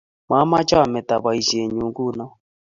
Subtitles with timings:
[0.29, 2.25] Mamache amete boishenyu nguno